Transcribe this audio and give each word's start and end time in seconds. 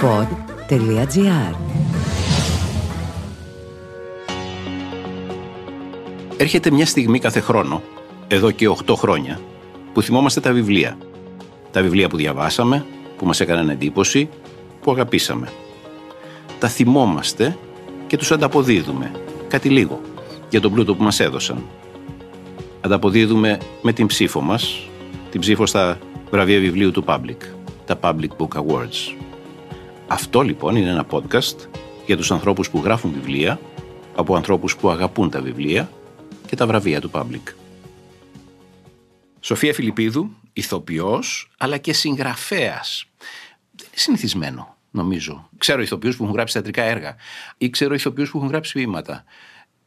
pod.gr 0.00 1.54
Έρχεται 6.36 6.70
μια 6.70 6.86
στιγμή 6.86 7.18
κάθε 7.18 7.40
χρόνο, 7.40 7.82
εδώ 8.28 8.50
και 8.50 8.68
8 8.86 8.94
χρόνια, 8.96 9.40
που 9.92 10.02
θυμόμαστε 10.02 10.40
τα 10.40 10.52
βιβλία. 10.52 10.98
Τα 11.70 11.82
βιβλία 11.82 12.08
που 12.08 12.16
διαβάσαμε, 12.16 12.84
που 13.16 13.26
μας 13.26 13.40
έκαναν 13.40 13.68
εντύπωση, 13.68 14.28
που 14.80 14.90
αγαπήσαμε. 14.90 15.48
Τα 16.58 16.68
θυμόμαστε 16.68 17.56
και 18.06 18.16
τους 18.16 18.32
ανταποδίδουμε, 18.32 19.12
κάτι 19.48 19.68
λίγο, 19.68 20.00
για 20.50 20.60
τον 20.60 20.72
πλούτο 20.72 20.94
που 20.94 21.02
μας 21.02 21.20
έδωσαν. 21.20 21.64
Ανταποδίδουμε 22.80 23.58
με 23.82 23.92
την 23.92 24.06
ψήφο 24.06 24.40
μας, 24.40 24.88
την 25.30 25.40
ψήφο 25.40 25.66
στα 25.66 25.98
βραβεία 26.30 26.60
βιβλίου 26.60 26.90
του 26.90 27.04
Public, 27.06 27.42
τα 27.84 27.98
Public 28.02 28.30
Book 28.38 28.60
Awards. 28.60 29.27
Αυτό 30.10 30.40
λοιπόν 30.40 30.76
είναι 30.76 30.90
ένα 30.90 31.06
podcast 31.10 31.56
για 32.06 32.16
τους 32.16 32.30
ανθρώπους 32.30 32.70
που 32.70 32.80
γράφουν 32.84 33.12
βιβλία, 33.12 33.60
από 34.16 34.36
ανθρώπους 34.36 34.76
που 34.76 34.90
αγαπούν 34.90 35.30
τα 35.30 35.40
βιβλία 35.40 35.90
και 36.46 36.56
τα 36.56 36.66
βραβεία 36.66 37.00
του 37.00 37.10
Public. 37.12 37.54
Σοφία 39.40 39.74
Φιλιππίδου, 39.74 40.30
ηθοποιός, 40.52 41.50
αλλά 41.58 41.78
και 41.78 41.92
συγγραφέας. 41.92 43.04
Δεν 43.76 43.86
είναι 43.86 43.96
συνηθισμένο, 43.96 44.76
νομίζω. 44.90 45.48
Ξέρω 45.58 45.82
ηθοποιούς 45.82 46.16
που 46.16 46.22
έχουν 46.22 46.34
γράψει 46.34 46.52
θεατρικά 46.52 46.82
έργα 46.82 47.16
ή 47.58 47.70
ξέρω 47.70 47.94
ηθοποιούς 47.94 48.30
που 48.30 48.36
έχουν 48.36 48.50
γράψει 48.50 48.72
ποίηματα. 48.72 49.24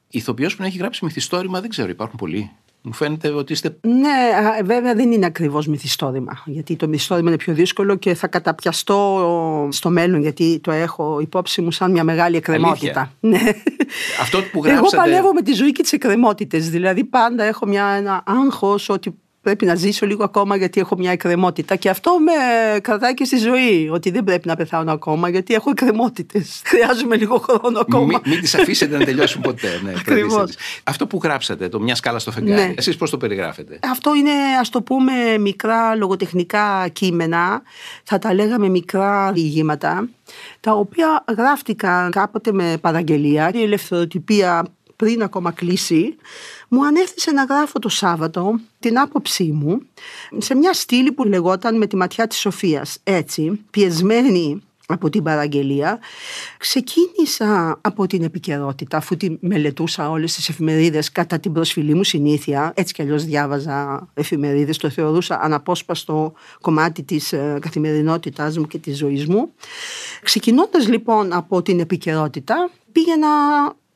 Ηθοποιός 0.07 0.55
που 0.55 0.61
να 0.61 0.67
έχει 0.67 0.77
γράψει 0.77 1.05
μυθιστόρημα 1.05 1.61
δεν 1.61 1.69
ξέρω, 1.69 1.89
υπάρχουν 1.89 2.17
πολλοί. 2.17 2.51
Μου 2.83 2.93
φαίνεται 2.93 3.29
ότι 3.29 3.53
είστε. 3.53 3.77
Ναι, 3.81 4.61
βέβαια 4.63 4.95
δεν 4.95 5.11
είναι 5.11 5.25
ακριβώς 5.25 5.67
μυθιστόρημα. 5.67 6.43
Γιατί 6.45 6.75
το 6.75 6.87
μυθιστόρημα 6.87 7.29
είναι 7.29 7.37
πιο 7.37 7.53
δύσκολο 7.53 7.95
και 7.95 8.13
θα 8.13 8.27
καταπιαστώ 8.27 9.67
στο 9.71 9.89
μέλλον, 9.89 10.21
γιατί 10.21 10.59
το 10.59 10.71
έχω 10.71 11.19
υπόψη 11.19 11.61
μου 11.61 11.71
σαν 11.71 11.91
μια 11.91 12.03
μεγάλη 12.03 12.35
εκκρεμότητα. 12.35 13.11
Ναι. 13.19 13.39
Αυτό 14.21 14.41
που 14.51 14.63
γράψατε. 14.63 14.95
Εγώ 14.95 15.03
παλεύω 15.03 15.33
με 15.33 15.41
τη 15.41 15.53
ζωή 15.53 15.71
και 15.71 15.81
τις 15.81 15.91
εκκρεμότητες. 15.93 16.69
Δηλαδή 16.69 17.03
πάντα 17.03 17.43
έχω 17.43 17.65
μια, 17.65 17.85
ένα 17.85 18.23
άγχος 18.25 18.89
ότι 18.89 19.15
πρέπει 19.41 19.65
να 19.65 19.75
ζήσω 19.75 20.05
λίγο 20.05 20.23
ακόμα 20.23 20.55
γιατί 20.55 20.79
έχω 20.79 20.95
μια 20.97 21.11
εκκρεμότητα. 21.11 21.75
Και 21.75 21.89
αυτό 21.89 22.11
με 22.19 22.31
κρατάει 22.79 23.13
και 23.13 23.25
στη 23.25 23.37
ζωή. 23.37 23.89
Ότι 23.91 24.09
δεν 24.11 24.23
πρέπει 24.23 24.47
να 24.47 24.55
πεθάνω 24.55 24.91
ακόμα 24.91 25.29
γιατί 25.29 25.53
έχω 25.53 25.69
εκκρεμότητες. 25.69 26.61
Χρειάζομαι 26.65 27.15
λίγο 27.15 27.37
χρόνο 27.49 27.79
ακόμα. 27.79 28.05
Μην, 28.05 28.19
μην 28.25 28.39
τις 28.41 28.55
αφήσετε 28.55 28.97
να 28.97 29.05
τελειώσουν 29.05 29.41
ποτέ. 29.41 29.79
Ναι, 29.83 29.93
Ακριβώς. 29.99 30.53
Αυτό 30.83 31.07
που 31.07 31.19
γράψατε, 31.23 31.69
το 31.69 31.79
μια 31.79 31.95
σκάλα 31.95 32.19
στο 32.19 32.31
φεγγάρι, 32.31 32.61
Ναι. 32.61 32.73
εσείς 32.77 32.95
πώς 32.95 33.09
το 33.09 33.17
περιγράφετε; 33.17 33.79
Αυτό 33.91 34.15
είναι, 34.15 34.31
ας 34.59 34.69
το 34.69 34.81
πούμε, 34.81 35.37
μικρά 35.39 35.95
λογοτεχνικά 35.95 36.87
κείμενα, 36.87 37.61
θα 38.03 38.19
τα 38.19 38.33
λέγαμε 38.33 38.69
μικρά 38.69 39.31
διηγήματα, 39.31 40.09
τα 40.59 40.71
οποία 40.73 41.23
γράφτηκαν 41.37 42.11
κάποτε 42.11 42.51
με 42.51 42.77
παραγγελία. 42.81 43.51
Η 43.53 43.61
ελευθεροτυπία 43.63 44.65
πριν 45.01 45.23
ακόμα 45.23 45.51
κλείσει, 45.51 46.15
μου 46.67 46.85
ανέθεσε 46.85 47.31
να 47.31 47.43
γράφω 47.43 47.79
το 47.79 47.89
Σάββατο 47.89 48.59
την 48.79 48.99
άποψή 48.99 49.43
μου 49.43 49.81
σε 50.37 50.55
μια 50.55 50.73
στήλη 50.73 51.11
που 51.11 51.23
λεγόταν 51.23 51.77
«Με 51.77 51.87
τη 51.87 51.95
ματιά 51.95 52.27
της 52.27 52.39
Σοφίας». 52.39 52.97
Έτσι, 53.03 53.61
πιεσμένη 53.71 54.61
από 54.87 55.09
την 55.09 55.23
παραγγελία. 55.23 55.99
Ξεκίνησα 56.57 57.79
από 57.81 58.07
την 58.07 58.23
επικαιρότητα, 58.23 58.97
αφού 58.97 59.17
τη 59.17 59.37
μελετούσα 59.39 60.09
όλες 60.09 60.35
τις 60.35 60.49
εφημερίδες 60.49 61.11
κατά 61.11 61.39
την 61.39 61.53
προσφυλή 61.53 61.93
μου 61.93 62.03
συνήθεια. 62.03 62.71
Έτσι 62.75 62.93
κι 62.93 63.01
αλλιώς 63.01 63.25
διάβαζα 63.25 64.07
εφημερίδες, 64.13 64.77
το 64.77 64.89
θεωρούσα 64.89 65.39
αναπόσπαστο 65.41 66.33
κομμάτι 66.61 67.03
της 67.03 67.33
ε, 67.33 67.57
καθημερινότητάς 67.61 68.57
μου 68.57 68.67
και 68.67 68.77
της 68.77 68.97
ζωής 68.97 69.27
μου. 69.27 69.51
Ξεκινώντας 70.21 70.87
λοιπόν 70.87 71.33
από 71.33 71.61
την 71.61 71.79
επικαιρότητα, 71.79 72.69
πήγαινα 72.91 73.27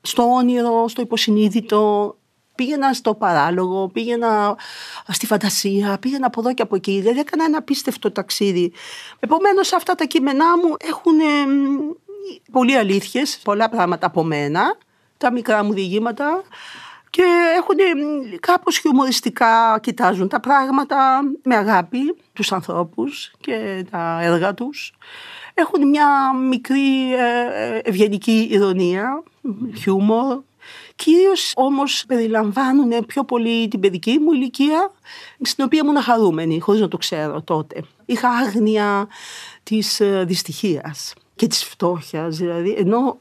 στο 0.05 0.23
όνειρο, 0.23 0.87
στο 0.87 1.01
υποσυνείδητο, 1.01 2.15
πήγαινα 2.55 2.93
στο 2.93 3.13
παράλογο, 3.13 3.87
πήγαινα 3.87 4.57
στη 5.07 5.25
φαντασία, 5.25 5.97
πήγαινα 5.99 6.25
από 6.25 6.39
εδώ 6.39 6.53
και 6.53 6.61
από 6.61 6.75
εκεί. 6.75 6.99
Δηλαδή 6.99 7.19
έκανα 7.19 7.45
ένα 7.45 7.57
απίστευτο 7.57 8.11
ταξίδι. 8.11 8.71
Επομένως 9.19 9.73
αυτά 9.73 9.95
τα 9.95 10.05
κείμενά 10.05 10.57
μου 10.57 10.75
έχουν 10.77 11.19
ε, 11.19 11.23
πολλοί 12.51 12.75
αλήθειες, 12.75 13.39
πολλά 13.43 13.69
πράγματα 13.69 14.05
από 14.07 14.23
μένα, 14.23 14.77
τα 15.17 15.31
μικρά 15.31 15.63
μου 15.63 15.73
διηγήματα 15.73 16.43
και 17.09 17.23
έχουν 17.57 17.77
ε, 17.79 18.37
κάπως 18.37 18.77
χιουμοριστικά 18.77 19.79
κοιτάζουν 19.81 20.27
τα 20.27 20.39
πράγματα 20.39 21.21
με 21.43 21.55
αγάπη, 21.55 22.15
τους 22.33 22.51
ανθρώπους 22.51 23.31
και 23.39 23.85
τα 23.91 24.19
έργα 24.21 24.53
τους. 24.53 24.93
Έχουν 25.53 25.89
μια 25.89 26.33
μικρή 26.33 27.13
ε, 27.13 27.79
ευγενική 27.83 28.47
ηρωνία, 28.51 29.23
χιούμορ, 29.75 30.41
Κυρίως 30.95 31.51
όμως 31.55 32.03
περιλαμβάνουν 32.07 33.05
πιο 33.05 33.23
πολύ 33.23 33.67
την 33.67 33.79
παιδική 33.79 34.19
μου 34.19 34.31
ηλικία, 34.31 34.91
στην 35.41 35.63
οποία 35.63 35.81
ήμουν 35.83 36.01
χαρούμενη, 36.01 36.59
χωρίς 36.59 36.81
να 36.81 36.87
το 36.87 36.97
ξέρω 36.97 37.41
τότε. 37.41 37.83
Είχα 38.05 38.29
άγνοια 38.29 39.07
της 39.63 39.99
ε, 39.99 40.23
δυστυχίας 40.27 41.13
και 41.35 41.47
της 41.47 41.63
φτώχειας, 41.63 42.37
δηλαδή, 42.37 42.75
ενώ 42.77 43.17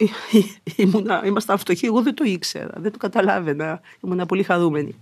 ήμουνα, 0.76 1.22
ήμασταν 1.24 1.58
φτωχοί, 1.58 1.86
εγώ 1.86 2.02
δεν 2.02 2.14
το 2.14 2.24
ήξερα, 2.24 2.72
δεν 2.76 2.92
το 2.92 2.98
καταλάβαινα, 2.98 3.80
ήμουνα 4.04 4.26
πολύ 4.26 4.42
χαρούμενη. 4.42 5.00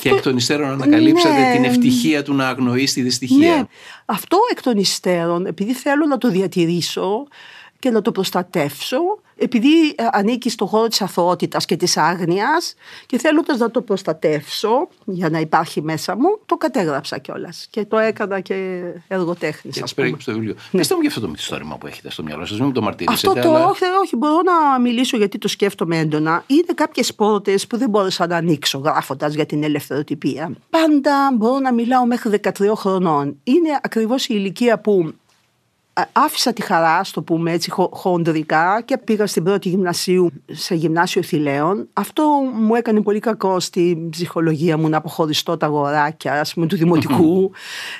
Και 0.00 0.08
εκ 0.08 0.22
των 0.22 0.36
υστέρων 0.36 0.70
ανακαλύψατε 0.70 1.40
Ναι. 1.40 1.52
την 1.54 1.64
ευτυχία 1.64 2.22
του 2.22 2.34
να 2.34 2.48
αγνοείς 2.48 2.92
τη 2.92 3.02
δυστυχία. 3.02 3.56
Ναι, 3.56 3.64
αυτό 4.04 4.38
εκ 4.50 4.62
των 4.62 4.76
υστέρων, 4.76 5.46
επειδή 5.46 5.72
θέλω 5.72 6.06
να 6.06 6.18
το 6.18 6.28
διατηρήσω 6.30 7.26
και 7.84 7.90
να 7.90 8.02
το 8.02 8.12
προστατεύσω, 8.12 8.98
επειδή 9.36 9.88
ε, 9.88 10.04
ανήκει 10.12 10.50
στον 10.50 10.66
χώρο 10.66 10.88
της 10.88 11.02
αθωότητας 11.02 11.64
και 11.64 11.76
της 11.76 11.96
άγνοιας 11.96 12.74
και 13.06 13.18
θέλοντας 13.18 13.58
να 13.58 13.70
το 13.70 13.80
προστατεύσω 13.80 14.88
για 15.04 15.30
να 15.30 15.40
υπάρχει 15.40 15.82
μέσα 15.82 16.16
μου, 16.16 16.38
το 16.46 16.56
κατέγραψα 16.56 17.18
κιόλας. 17.18 17.66
Και 17.70 17.84
το 17.84 17.98
έκανα 17.98 18.40
και 18.40 18.82
εργοτέχνης, 19.08 19.74
Και 19.74 19.82
ας 19.82 19.88
τη 19.88 19.94
πούμε. 19.94 19.94
περίγραψε 19.94 20.30
το 20.30 20.36
βιβλίο. 20.36 20.54
Πετε 20.70 20.94
μου 20.94 21.00
για 21.00 21.08
αυτό 21.08 21.20
το 21.20 21.28
μυθιστόρημα 21.28 21.76
που 21.78 21.86
έχετε 21.86 22.10
στο 22.10 22.22
μυαλό 22.22 22.44
σας, 22.44 22.56
μην 22.58 22.66
μου 22.66 22.72
το 22.72 22.82
μαρτυρήσετε. 22.82 23.28
Αυτό 23.28 23.48
το 23.48 23.54
αλλά... 23.54 23.66
όχι, 23.66 23.84
όχι, 24.02 24.16
μπορώ 24.16 24.40
να 24.42 24.80
μιλήσω 24.80 25.16
γιατί 25.16 25.38
το 25.38 25.48
σκέφτομαι 25.48 25.98
έντονα. 25.98 26.44
Είναι 26.46 26.72
κάποιες 26.74 27.14
πόρτες 27.14 27.66
που 27.66 27.76
δεν 27.76 27.90
μπόρεσα 27.90 28.26
να 28.26 28.36
ανοίξω 28.36 28.78
γράφοντας 28.78 29.34
για 29.34 29.46
την 29.46 29.62
ελευθεροτυπία. 29.62 30.52
Πάντα 30.70 31.32
μπορώ 31.34 31.58
να 31.58 31.72
μιλάω 31.72 32.06
μέχρι 32.06 32.40
13 32.42 32.50
χρονών. 32.74 33.36
Είναι 33.44 33.78
ακριβώς 33.82 34.24
η 34.24 34.34
ηλικία 34.36 34.78
που 34.78 35.02
ε, 35.08 35.23
άφησα 36.12 36.52
τη 36.52 36.62
χαρά, 36.62 37.04
στο 37.04 37.22
πούμε 37.22 37.52
έτσι, 37.52 37.70
χο- 37.70 37.90
χοντρικά 37.92 38.82
και 38.84 38.98
πήγα 38.98 39.26
στην 39.26 39.44
πρώτη 39.44 39.68
γυμνασίου 39.68 40.30
σε 40.52 40.74
γυμνάσιο 40.74 41.22
θηλαίων. 41.22 41.88
Αυτό 41.92 42.22
μου 42.54 42.74
έκανε 42.74 43.00
πολύ 43.00 43.18
κακό 43.18 43.60
στην 43.60 44.10
ψυχολογία 44.10 44.76
μου 44.78 44.88
να 44.88 44.96
αποχωριστώ 44.96 45.56
τα 45.56 45.66
αγοράκια, 45.66 46.40
ας 46.40 46.54
πούμε, 46.54 46.66
του 46.66 46.76
δημοτικού. 46.76 47.50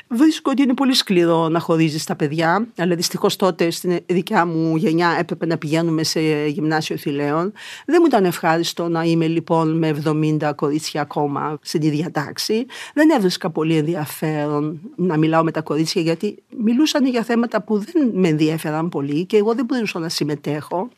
Βρίσκω 0.09 0.51
ότι 0.51 0.63
είναι 0.63 0.75
πολύ 0.75 0.95
σκληρό 0.95 1.49
να 1.49 1.59
χωρίζεις 1.59 2.05
τα 2.05 2.17
παιδιά, 2.17 2.67
αλλά 2.79 2.95
δυστυχώς 2.95 3.37
τότε 3.37 3.71
στην 3.71 3.99
δικιά 4.07 4.47
μου 4.47 4.77
γενιά 4.77 5.17
έπρεπε 5.19 5.47
να 5.47 5.59
πηγαίνουμε 5.59 6.03
σε 6.03 6.21
γυμνάσιο 6.47 6.97
θηλαίων. 6.97 7.53
Δεν 7.87 7.97
μου 8.01 8.07
ήταν 8.07 8.25
ευχάριστο 8.25 8.89
να 8.89 9.03
είμαι 9.03 9.27
λοιπόν 9.27 9.79
με 9.79 9.97
70 10.05 10.53
κορίτσια 10.55 11.01
ακόμα 11.01 11.59
στην 11.63 11.83
ίδια 11.83 12.11
τάξη. 12.11 12.67
Δεν 12.95 13.11
έβρισκα 13.11 13.51
πολύ 13.51 13.77
ενδιαφέρον 13.77 14.81
να 14.97 15.17
μιλάω 15.17 15.43
με 15.45 15.51
τα 15.51 15.61
κορίτσια 15.61 16.03
γιατί 16.03 16.43
μιλούσαν 16.57 17.07
για 17.07 17.23
θέματα 17.23 17.63
που 17.63 17.84
δεν 17.93 18.11
με 18.15 18.29
ενδιαφέραν 18.29 18.89
πολύ 18.89 19.25
και 19.25 19.37
εγώ 19.37 19.55
δεν 19.55 19.65
μπορούσα 19.65 19.99
να 19.99 20.09
συμμετέχω. 20.09 20.89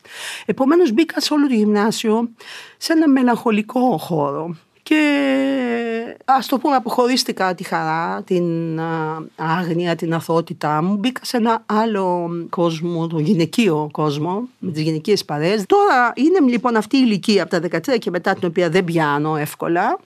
Επομένως 0.45 0.93
μπήκα 0.93 1.21
σε 1.21 1.35
όλο 1.35 1.47
το 1.47 1.55
γυμνάσιο 1.55 2.29
σε 2.77 2.93
ένα 2.93 3.09
μελαγχολικό 3.09 3.99
χώρο 3.99 4.57
και 4.89 6.17
ας 6.25 6.47
το 6.47 6.59
πούμε 6.59 6.75
αποχωρίστηκα 6.75 7.55
τη 7.55 7.65
χαρά, 7.65 8.23
την 8.23 8.79
α, 8.81 9.23
άγνοια, 9.37 9.95
την 9.95 10.15
αθωότητά 10.15 10.83
μου. 10.83 10.97
Μπήκα 10.97 11.21
σε 11.25 11.37
ένα 11.37 11.63
άλλο 11.67 12.31
κόσμο, 12.51 13.07
το 13.07 13.19
γυναικείο 13.19 13.89
κόσμο, 13.93 14.49
με 14.59 14.73
τις 14.73 14.83
γυναικείες 14.83 15.25
παρέες. 15.25 15.65
Τώρα 15.67 16.13
είναι 16.15 16.51
λοιπόν 16.51 16.77
αυτή 16.77 16.97
η 16.97 17.01
ηλικία 17.05 17.43
από 17.43 17.51
τα 17.51 17.81
13 17.95 17.99
και 17.99 18.11
μετά 18.11 18.35
την 18.35 18.49
οποία 18.49 18.71
δεν 18.71 18.85
πιάνω 18.85 19.37
εύκολα. 19.37 19.99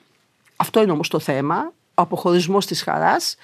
Αυτό 0.57 0.83
είναι 0.83 0.93
όμως 0.93 1.09
το 1.09 1.19
θέμα, 1.19 1.73
ο 1.95 2.03
αποχωρισμός 2.03 2.67
της 2.67 2.83
χαράς. 2.83 3.37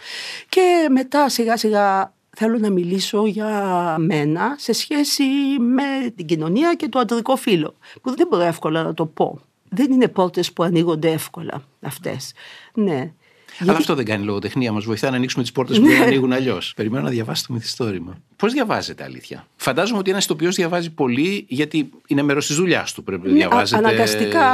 Και 0.49 0.89
μετά 0.91 1.29
σιγά 1.29 1.57
σιγά 1.57 2.13
θέλω 2.39 2.59
να 2.59 2.71
μιλήσω 2.71 3.27
για 3.27 3.51
μένα 3.99 4.55
σε 4.59 4.73
σχέση 4.73 5.23
με 5.61 6.11
την 6.17 6.27
κοινωνία 6.27 6.75
και 6.75 6.89
το 6.89 6.99
αντρικό 6.99 7.37
φύλλο, 7.37 7.75
που 8.03 8.17
δεν 8.17 8.27
μπορώ 8.31 8.43
εύκολα 8.43 8.83
να 8.83 8.95
το 8.95 9.07
πω. 9.07 9.41
Δεν 9.69 9.93
είναι 9.93 10.09
πόρτες 10.09 10.53
που 10.53 10.63
ανοίγονται 10.63 11.11
εύκολα 11.11 11.63
αυτές. 11.81 12.33
Ναι. 12.75 13.13
Αλλά 13.59 13.73
αυτό 13.73 13.95
δεν 13.95 14.05
κάνει 14.05 14.25
λογοτεχνία. 14.25 14.73
Μας 14.73 14.85
βοηθάει 14.85 15.11
να 15.11 15.17
ανοίξουμε 15.17 15.43
τις 15.43 15.53
πόρτες 15.53 15.79
που 15.81 15.87
δεν 15.87 16.03
ανοίγουν 16.03 16.33
αλλιώς. 16.33 16.73
Περιμένω 16.77 17.05
να 17.05 17.11
διαβάσω 17.11 17.45
το 17.47 17.53
μυθιστόρημα. 17.53 18.19
Πώς 18.37 18.53
διαβάζετε, 18.53 19.05
αλήθεια; 19.05 19.47
Φαντάζομαι 19.57 19.99
ότι 19.99 20.11
ένας 20.11 20.25
ηθοποιός 20.25 20.55
διαβάζει 20.55 20.91
πολύ 20.91 21.45
γιατί 21.49 21.91
είναι 22.07 22.23
μέρος 22.23 22.47
της 22.47 22.57
δουλειάς 22.57 22.93
του. 22.93 23.05
Πρέπει 23.05 23.27
να 23.27 23.33
ναι, 23.33 23.39
διαβάζετε. 23.39 23.87
Αναγκαστικά 23.87 24.49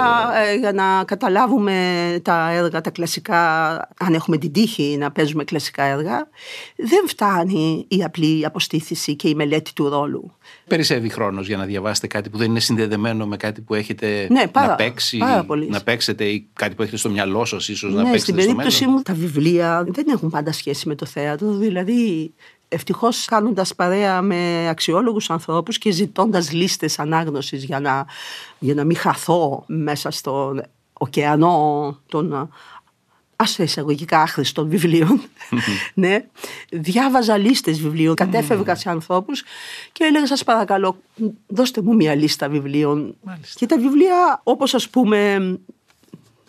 ε, 0.47 0.55
για 0.55 0.73
να 0.73 1.05
καταλάβουμε 1.05 2.19
τα 2.23 2.51
έργα, 2.51 2.81
τα 2.81 2.91
κλασικά, 2.91 3.73
αν 3.99 4.15
έχουμε 4.15 4.37
την 4.37 4.53
τύχη 4.53 4.97
να 4.99 5.11
παίζουμε 5.11 5.45
κλασικά 5.45 5.85
έργα, 5.85 6.29
δεν 6.77 7.09
φτάνει 7.09 7.85
η 7.89 8.03
απλή 8.05 8.47
αποστήθηση 8.47 9.17
και 9.17 9.29
η 9.29 9.35
μελέτη 9.35 9.73
του 9.73 9.89
ρόλου. 9.89 10.37
Περισσεύει 10.69 11.09
χρόνος 11.09 11.47
για 11.47 11.57
να 11.57 11.65
διαβάσετε 11.65 12.07
κάτι 12.07 12.29
που 12.29 12.39
δεν 12.39 12.51
είναι 12.51 12.61
συνδεδεμένο 12.61 13.27
με 13.27 13.37
κάτι 13.37 13.61
που 13.61 13.75
έχετε 13.75 14.27
ναι, 14.31 14.47
πάρα, 14.47 14.67
να, 14.67 14.75
παίξει, 14.75 15.19
πάρα 15.19 15.47
να 15.69 15.83
παίξετε 15.83 16.25
ή 16.25 16.47
κάτι 16.53 16.75
που 16.75 16.83
έχετε 16.83 16.97
στο 16.97 17.11
μυαλό 17.11 17.45
σας, 17.45 17.69
ίσως 17.69 17.91
ναι, 17.93 18.03
να 18.03 18.11
παίξετε. 18.11 18.21
Στην 18.21 18.35
περίπτωσή 18.35 18.87
μου, 18.87 19.03
τα 19.03 19.15
βιβλία 19.15 19.85
δεν 19.89 20.07
έχουν 20.09 20.31
πάντα 20.31 20.53
σχέση 20.53 20.89
με 20.89 20.95
το 20.95 21.07
θέατρο. 21.07 21.53
Δηλαδή, 21.53 22.33
ευτυχώς 22.73 23.25
κάνοντας 23.25 23.75
παρέα 23.75 24.23
με 24.23 24.69
αξιόλογους 24.69 25.31
ανθρώπους 25.31 25.79
και 25.79 25.91
ζητώντας 25.91 26.53
λίστες 26.53 26.99
ανάγνωσης 26.99 27.65
για 27.65 27.81
να, 27.81 28.07
για 28.59 28.75
να 28.75 28.85
μην 28.85 28.97
χαθώ 28.97 29.65
μέσα 29.67 30.11
στον 30.11 30.63
ωκεανό 30.93 31.99
των 32.07 32.51
άσε 33.37 33.63
εισαγωγικά 33.63 34.21
άχρηστων 34.21 34.69
βιβλίων. 34.69 35.23
ναι. 35.95 36.25
Διάβαζα 36.71 37.37
λίστες 37.37 37.81
βιβλίων, 37.81 38.15
κατέφευγα 38.15 38.75
σε 38.75 38.91
ανθρώπους 38.91 39.45
και 39.93 40.05
έλεγα 40.05 40.27
σας 40.27 40.45
παρακαλώ 40.45 40.97
δώστε 41.47 41.83
μου 41.83 41.95
μια 41.95 42.15
λίστα 42.15 42.49
βιβλίων. 42.49 43.15
Και 43.55 43.67
τα 43.67 43.79
βιβλία 43.79 44.41
όπως 44.43 44.75
ας 44.75 44.89
πούμε 44.89 45.39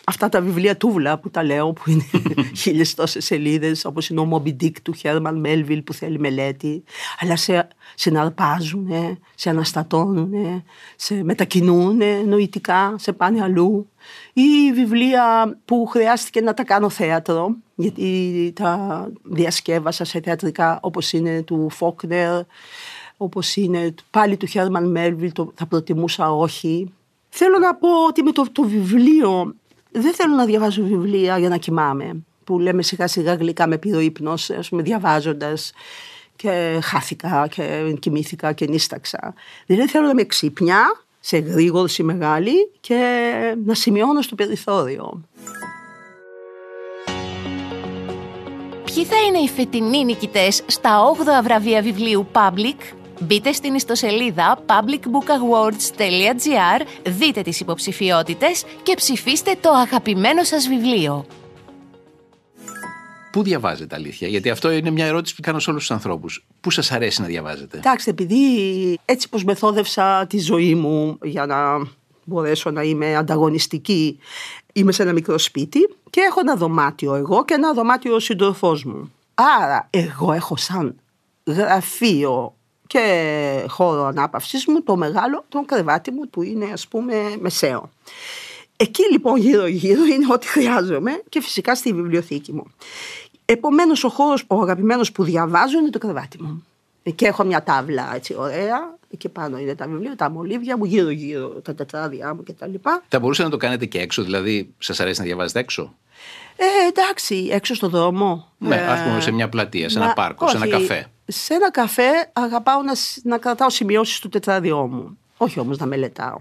αυτά 0.05 0.29
τα 0.29 0.41
βιβλία 0.41 0.77
τούβλα 0.77 1.19
που 1.19 1.29
τα 1.29 1.43
λέω, 1.43 1.73
που 1.73 1.89
είναι 1.89 2.05
χίλιες 2.61 2.93
τόσες 2.93 3.25
σελίδες, 3.25 3.85
όπως 3.85 4.09
είναι 4.09 4.19
ο 4.19 4.29
Moby 4.31 4.63
Dick 4.63 4.81
του 4.81 4.93
Χέρμαν 4.93 5.39
Μέλβιλ 5.39 5.81
που 5.81 5.93
θέλει 5.93 6.19
μελέτη, 6.19 6.83
αλλά 7.19 7.35
σε 7.35 7.67
συναρπάζουν, 7.95 8.89
σε 9.35 9.49
αναστατώνουν, 9.49 10.63
σε 10.95 11.23
μετακινούν 11.23 12.01
νοητικά, 12.25 12.95
σε 12.97 13.13
πάνε 13.13 13.41
αλλού. 13.41 13.87
Ή 14.33 14.71
βιβλία 14.73 15.57
που 15.65 15.85
χρειάστηκε 15.85 16.41
να 16.41 16.53
τα 16.53 16.63
κάνω 16.63 16.89
θέατρο, 16.89 17.55
γιατί 17.75 18.51
τα 18.55 19.07
διασκεύασα 19.23 20.03
σε 20.05 20.21
θεατρικά 20.21 20.79
όπως 20.81 21.13
είναι 21.13 21.41
του 21.41 21.69
Φόκνερ, 21.69 22.41
όπως 23.17 23.55
είναι 23.55 23.93
πάλι 24.09 24.37
του 24.37 24.45
Χέρμαν 24.45 24.91
Μέλβιλ, 24.91 25.31
θα 25.53 25.65
προτιμούσα 25.65 26.31
όχι. 26.31 26.93
Θέλω 27.35 27.57
να 27.59 27.75
πω 27.75 28.05
ότι 28.07 28.23
με 28.23 28.31
το, 28.31 28.45
το 28.51 28.63
βιβλίο 28.63 29.55
δεν 29.93 30.13
θέλω 30.13 30.35
να 30.35 30.45
διαβάζω 30.45 30.83
βιβλία 30.83 31.37
για 31.37 31.49
να 31.49 31.57
κοιμάμαι. 31.57 32.15
Που 32.43 32.59
λέμε 32.59 32.81
σιγά 32.81 33.07
σιγά 33.07 33.33
γλυκά 33.33 33.67
με 33.67 33.77
πήρε 33.77 34.03
ύπνος, 34.03 34.49
ας 34.49 34.69
πούμε 34.69 34.81
διαβάζοντας 34.81 35.73
και 36.35 36.79
χάθηκα 36.83 37.47
και 37.47 37.95
κοιμήθηκα 37.99 38.53
και 38.53 38.67
νίσταξα. 38.67 39.33
Δηλαδή 39.65 39.89
θέλω 39.89 40.07
να 40.07 40.13
με 40.13 40.23
ξύπνια 40.23 41.03
σε 41.19 41.37
γρήγορση 41.37 42.03
μεγάλη 42.03 42.69
και 42.79 42.97
να 43.65 43.73
σημειώνω 43.73 44.21
στο 44.21 44.35
περιθώριο. 44.35 45.21
Ποιοι 48.83 49.05
θα 49.05 49.15
είναι 49.27 49.37
οι 49.37 49.47
φετινοί 49.47 50.05
νικητές 50.05 50.63
στα 50.65 51.01
8 51.41 51.43
βραβεία 51.43 51.81
βιβλίου 51.81 52.27
Public; 52.33 52.77
Μπείτε 53.19 53.51
στην 53.51 53.73
ιστοσελίδα 53.73 54.63
publicbookawards.gr, 54.65 56.85
δείτε 57.03 57.41
τις 57.41 57.59
υποψηφιότητες 57.59 58.63
και 58.83 58.93
ψηφίστε 58.95 59.55
το 59.61 59.69
αγαπημένο 59.69 60.43
σας 60.43 60.67
βιβλίο. 60.67 61.25
Πού 63.31 63.43
διαβάζετε 63.43 63.95
αλήθεια, 63.95 64.27
γιατί 64.27 64.49
αυτό 64.49 64.71
είναι 64.71 64.89
μια 64.89 65.05
ερώτηση 65.05 65.35
που 65.35 65.41
κάνω 65.41 65.59
σε 65.59 65.69
όλους 65.69 65.81
τους 65.81 65.91
ανθρώπους. 65.91 66.45
Πού 66.61 66.71
σας 66.71 66.91
αρέσει 66.91 67.21
να 67.21 67.27
διαβάζετε; 67.27 67.77
Εντάξει, 67.77 68.09
επειδή 68.09 68.39
έτσι 69.05 69.29
πως 69.29 69.43
μεθόδευσα 69.43 70.27
τη 70.27 70.39
ζωή 70.39 70.75
μου 70.75 71.17
για 71.23 71.45
να 71.45 71.87
μπορέσω 72.23 72.71
να 72.71 72.81
είμαι 72.81 73.15
ανταγωνιστική, 73.15 74.19
είμαι 74.73 74.91
σε 74.91 75.01
ένα 75.01 75.13
μικρό 75.13 75.37
σπίτι 75.37 75.79
και 76.09 76.21
έχω 76.21 76.39
ένα 76.39 76.55
δωμάτιο 76.55 77.15
εγώ 77.15 77.45
και 77.45 77.53
ένα 77.53 77.73
δωμάτιο 77.73 78.15
ο 78.15 78.19
σύντροφός 78.19 78.83
μου. 78.83 79.11
Άρα 79.33 79.87
εγώ 79.89 80.31
έχω 80.31 80.55
σαν 80.55 80.95
γραφείο 81.45 82.55
και 82.87 83.65
χώρο 83.67 84.05
ανάπαυσης 84.05 84.65
μου, 84.67 84.83
το 84.83 84.95
μεγάλο, 84.95 85.45
το 85.49 85.63
κρεβάτι 85.65 86.11
μου 86.11 86.29
που 86.29 86.43
είναι 86.43 86.69
ας 86.73 86.87
πούμε 86.87 87.15
μεσαίο. 87.39 87.91
Εκεί 88.77 89.03
λοιπόν 89.11 89.37
γύρω 89.37 89.67
γύρω 89.67 90.03
είναι 90.03 90.25
ό,τι 90.33 90.47
χρειάζομαι 90.47 91.21
και 91.29 91.41
φυσικά 91.41 91.75
στη 91.75 91.93
βιβλιοθήκη 91.93 92.53
μου. 92.53 92.63
Επομένως 93.45 94.03
ο 94.03 94.09
χώρος, 94.09 94.43
ο 94.47 94.61
αγαπημένος 94.61 95.11
που 95.11 95.23
διαβάζω 95.23 95.77
είναι 95.77 95.89
το 95.89 95.97
κρεβάτι 95.97 96.41
μου. 96.41 96.65
Και 97.15 97.27
έχω 97.27 97.43
μια 97.43 97.63
τάβλα 97.63 98.15
έτσι 98.15 98.35
ωραία, 98.37 98.97
εκεί 99.09 99.29
πάνω 99.29 99.57
είναι 99.57 99.75
τα 99.75 99.87
βιβλία, 99.87 100.15
τα 100.15 100.29
μολύβια 100.29 100.77
μου, 100.77 100.85
γύρω 100.85 101.09
γύρω 101.09 101.47
τα 101.47 101.75
τετράδια 101.75 102.33
μου 102.33 102.43
κτλ. 102.43 102.73
Θα 103.07 103.19
μπορούσατε 103.19 103.47
να 103.47 103.53
το 103.53 103.57
κάνετε 103.57 103.85
και 103.85 103.99
έξω, 103.99 104.23
δηλαδή 104.23 104.73
σας 104.77 104.99
αρέσει 104.99 105.19
να 105.19 105.25
διαβάζετε 105.25 105.59
έξω; 105.59 105.95
Ε, 106.55 106.87
εντάξει, 106.87 107.49
έξω 107.51 107.75
στο 107.75 107.89
δρόμο. 107.89 108.47
Ναι, 108.57 108.75
ε, 108.75 108.87
ας 108.87 109.03
πούμε 109.03 109.21
σε 109.21 109.31
μια 109.31 109.49
πλατεία, 109.49 109.89
σε 109.89 109.99
ένα 109.99 110.13
πάρκο, 110.13 110.47
σε 110.47 110.55
ένα 110.55 110.67
καφέ. 110.67 111.07
Σε 111.27 111.53
ένα 111.53 111.71
καφέ 111.71 112.29
αγαπάω 112.33 112.81
να, 112.81 112.93
να 113.23 113.37
κρατάω 113.37 113.69
σημειώσεις 113.69 114.19
του 114.19 114.29
τετράδιό 114.29 114.87
μου. 114.87 115.17
Όχι 115.37 115.59
όμως 115.59 115.77
να 115.77 115.85
μελετάω. 115.85 116.37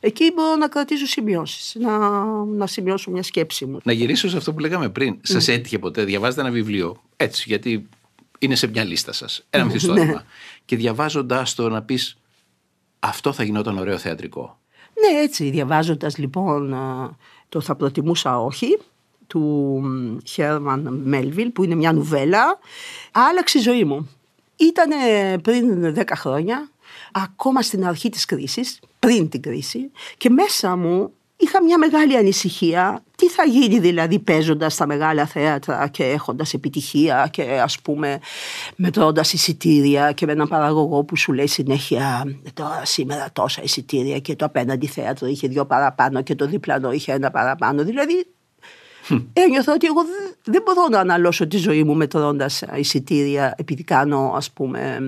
Εκεί 0.00 0.32
μπορώ 0.34 0.56
να 0.56 0.68
κρατήσω 0.68 1.06
σημειώσεις, 1.06 1.74
να, 1.74 1.98
να 2.44 2.66
σημειώσω 2.66 3.10
μια 3.10 3.22
σκέψη 3.22 3.66
μου. 3.66 3.78
Να 3.82 3.92
γυρίσω 3.92 4.28
σε 4.28 4.36
αυτό 4.36 4.52
που 4.52 4.58
λέγαμε 4.58 4.88
πριν. 4.88 5.14
Mm. 5.14 5.20
Σας 5.22 5.48
έτυχε 5.48 5.78
ποτέ, 5.78 6.04
διαβάζετε 6.04 6.40
ένα 6.40 6.50
βιβλίο, 6.50 7.02
έτσι, 7.16 7.44
γιατί 7.46 7.88
είναι 8.38 8.54
σε 8.54 8.66
μια 8.66 8.84
λίστα 8.84 9.12
σας. 9.12 9.46
Ένα 9.50 9.64
μυθιστόρημα. 9.64 10.04
ναι. 10.06 10.24
Και 10.64 10.76
διαβάζοντάς 10.76 11.54
το 11.54 11.68
να 11.68 11.82
πεις 11.82 12.16
αυτό 12.98 13.32
θα 13.32 13.44
γινόταν 13.44 13.78
ωραίο 13.78 13.98
θεατρικό. 13.98 14.58
Ναι, 15.00 15.20
έτσι. 15.20 15.50
Διαβάζοντας 15.50 16.18
λοιπόν 16.18 16.76
το 17.48 17.60
θα 17.60 17.74
προτιμούσα 17.74 18.40
όχι 18.40 18.78
του 19.26 19.82
Χέρμαν 20.24 21.02
Μέλβιλ 21.04 21.50
που 21.50 21.64
είναι 21.64 21.74
μια 21.74 21.92
νουβέλα 21.92 22.58
άλλαξε 23.12 23.58
η 23.58 23.60
ζωή 23.60 23.84
μου. 23.84 24.10
Ήταν 24.56 24.90
πριν 25.42 25.94
10 25.96 26.02
χρόνια, 26.14 26.68
ακόμα 27.12 27.62
στην 27.62 27.86
αρχή 27.86 28.08
της 28.08 28.24
κρίσης, 28.24 28.78
πριν 28.98 29.28
την 29.28 29.42
κρίση 29.42 29.90
και 30.16 30.30
μέσα 30.30 30.76
μου 30.76 31.12
είχα 31.36 31.62
μια 31.62 31.78
μεγάλη 31.78 32.16
ανησυχία 32.16 33.02
τι 33.16 33.28
θα 33.28 33.44
γίνει 33.44 33.78
δηλαδή 33.78 34.18
παίζοντας 34.18 34.72
στα 34.72 34.86
μεγάλα 34.86 35.26
θέατρα 35.26 35.88
και 35.88 36.04
έχοντας 36.04 36.54
επιτυχία 36.54 37.28
και 37.30 37.42
ας 37.42 37.80
πούμε 37.80 38.18
μετρώντας 38.76 39.32
εισιτήρια 39.32 40.12
και 40.12 40.26
με 40.26 40.32
έναν 40.32 40.48
παραγωγό 40.48 41.04
που 41.04 41.16
σου 41.16 41.32
λέει 41.32 41.46
συνέχεια 41.46 42.36
τώρα 42.54 42.84
σήμερα 42.84 43.28
τόσα 43.32 43.62
εισιτήρια 43.62 44.18
και 44.18 44.36
το 44.36 44.44
απέναντι 44.44 44.86
θέατρο 44.86 45.26
είχε 45.26 45.48
δύο 45.48 45.66
παραπάνω 45.66 46.22
και 46.22 46.34
το 46.34 46.46
διπλανό 46.46 46.92
είχε 46.92 47.12
ένα 47.12 47.30
παραπάνω 47.30 47.84
δηλαδή 47.84 48.26
ένιωθα 49.32 49.72
ότι 49.72 49.86
εγώ 49.86 50.00
δεν 50.44 50.62
μπορώ 50.64 50.88
να 50.90 50.98
αναλώσω 50.98 51.46
τη 51.46 51.56
ζωή 51.56 51.84
μου 51.84 51.94
μετρώντα 51.94 52.50
εισιτήρια 52.76 53.54
επειδή 53.56 53.82
κάνω 53.82 54.32
ας 54.36 54.50
πούμε 54.50 55.00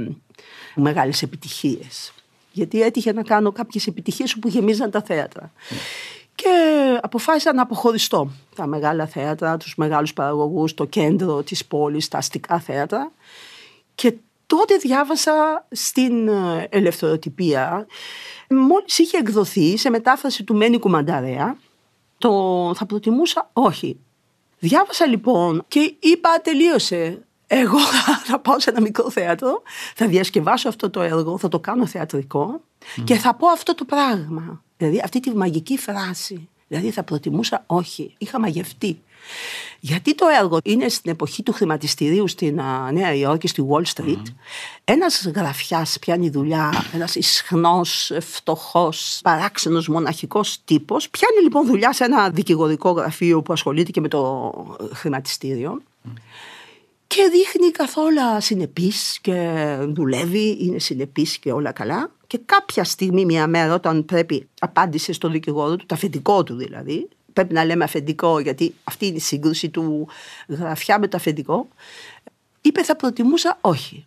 μεγάλες 0.75 1.23
επιτυχίες. 1.23 2.15
Γιατί 2.53 2.83
έτυχε 2.83 3.12
να 3.12 3.23
κάνω 3.23 3.53
κάποιες 3.53 3.87
επιτυχίες 3.87 4.37
που 4.38 4.49
γεμίζαν 4.49 4.91
τα 4.91 5.03
θέατρα. 5.03 5.53
Και 6.35 6.49
αποφάσισα 7.03 7.55
να 7.55 7.62
αποχωριστώ 7.62 8.31
τα 8.55 8.67
μεγάλα 8.67 9.07
θέατρα, 9.07 9.57
τους 9.57 9.75
μεγάλους 9.76 10.12
παραγωγούς, 10.12 10.75
το 10.75 10.85
κέντρο 10.85 11.43
της 11.43 11.65
πόλης, 11.65 12.09
τα 12.09 12.19
αστικά 12.19 12.61
θέατρα. 12.61 13.12
Και 13.95 14.15
τότε 14.47 14.76
διάβασα 14.76 15.67
στην 15.71 16.29
ε, 16.29 16.67
ελευθεροτυπία, 16.71 17.87
μόλις 18.49 18.99
είχε 18.99 19.17
εκδοθεί 19.17 19.76
σε 19.76 19.91
μετάφραση 19.91 20.45
του 20.45 20.55
Μένικου 20.55 20.91
Μανταρέα, 20.91 21.57
το 22.18 22.73
θα 22.75 22.87
προτιμούσα 22.87 23.50
όχι. 23.52 24.00
Διάβασα 24.58 25.06
λοιπόν 25.06 25.64
και 25.68 25.94
είπα 25.99 26.40
τελείωσε. 26.42 27.20
Εγώ 27.46 27.78
θα 28.28 28.38
πάω 28.38 28.61
σε 28.61 28.70
ένα 28.70 28.80
μικρό 28.80 29.11
θέατρο, 29.11 29.62
θα 29.94 30.06
διασκευάσω 30.06 30.68
αυτό 30.68 30.90
το 30.90 31.02
έργο, 31.02 31.38
θα 31.38 31.49
το 31.49 31.61
κάνω 31.61 31.87
θεατρικό 31.87 32.61
και 33.04 33.14
θα 33.14 33.35
πω 33.35 33.49
αυτό 33.49 33.75
το 33.75 33.85
πράγμα. 33.85 34.62
Δηλαδή 34.76 35.00
αυτή 35.04 35.20
τη 35.20 35.37
μαγική 35.37 35.78
φράση. 35.78 36.49
Δηλαδή 36.68 36.90
θα 36.90 37.02
προτιμούσα 37.02 37.64
όχι. 37.66 38.14
Είχα 38.18 38.40
μαγευτεί. 38.40 39.02
Γιατί 39.80 40.14
το 40.14 40.26
έργο 40.40 40.59
είναι 40.64 40.88
στην 40.88 41.11
εποχή 41.11 41.42
του 41.42 41.52
χρηματιστηρίου 41.52 42.28
στην 42.28 42.61
Νέα 42.92 43.14
Υόρκη, 43.14 43.49
στη 43.49 43.66
Wall 43.71 43.83
Street. 43.95 44.11
Mm. 44.11 44.35
Ένας 44.85 45.30
γραφιάς 45.35 45.99
πιάνει 45.99 46.30
δουλειά, 46.30 46.85
ένας 46.92 47.14
ισχνός, 47.14 48.12
φτωχός, 48.21 49.18
παράξενος, 49.23 49.88
μοναχικός 49.88 50.59
τύπος. 50.64 51.11
Πιάνει 51.11 51.42
λοιπόν 51.42 51.66
δουλειά 51.66 51.92
σε 51.92 52.04
ένα 52.04 52.30
δικηγορικό 52.30 52.90
γραφείο 52.90 53.42
που 53.42 53.52
ασχολείται 53.52 53.90
και 53.90 54.00
με 54.00 54.09
το 54.09 54.52
χρηματιστήριο. 54.92 55.83
Και 57.06 57.28
δείχνει 57.30 57.71
καθόλου 57.71 58.21
συνεπής 58.38 59.18
και 59.21 59.66
δουλεύει, 59.80 60.56
είναι 60.61 60.78
συνεπής 60.78 61.38
και 61.38 61.52
όλα 61.52 61.73
καλά. 61.73 62.11
Και 62.26 62.40
κάποια 62.45 62.85
στιγμή, 62.85 63.25
μια 63.25 63.47
μέρα, 63.47 63.75
όταν 63.75 64.04
πρέπει, 64.04 64.49
απάντησε 64.61 65.12
στο 65.12 65.28
δικηγόρο 65.28 65.76
του, 65.76 65.87
το 65.87 65.95
αφεντικό 65.95 66.42
του 66.42 66.56
δηλαδή, 66.56 67.09
πρέπει 67.37 67.55
να 67.55 67.64
λέμε 67.64 67.85
αφεντικό, 67.85 68.38
γιατί 68.38 68.75
αυτή 68.85 69.07
είναι 69.07 69.16
η 69.16 69.21
σύγκρουση 69.21 69.69
του 69.69 70.09
γραφιά 70.49 70.99
με 70.99 71.09
το 71.09 71.16
αφεντικό, 71.16 71.69
είπε 72.61 72.83
θα 72.83 72.97
προτιμούσα 72.97 73.59
όχι. 73.61 74.05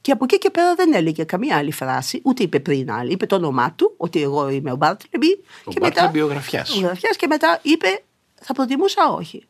Και 0.00 0.12
από 0.12 0.24
εκεί 0.24 0.38
και 0.38 0.50
πέρα 0.50 0.74
δεν 0.74 0.94
έλεγε 0.94 1.24
καμία 1.24 1.56
άλλη 1.56 1.72
φράση, 1.72 2.20
ούτε 2.24 2.42
είπε 2.42 2.60
πριν 2.60 2.90
άλλη. 2.90 3.12
Είπε 3.12 3.26
το 3.26 3.36
όνομά 3.36 3.72
του, 3.72 3.94
ότι 3.96 4.22
εγώ 4.22 4.48
είμαι 4.48 4.72
ο 4.72 4.76
Μπάρτλεμπι. 4.76 5.44
Ο 5.64 5.70
και 5.70 5.80
Μπάρτλεμπι 5.80 6.20
ο 6.20 6.26
γραφιάς. 6.26 6.76
Ο 6.76 6.80
γραφιάς 6.80 7.16
και 7.16 7.26
μετά 7.26 7.58
είπε 7.62 8.02
θα 8.40 8.52
προτιμούσα 8.52 9.08
όχι. 9.08 9.46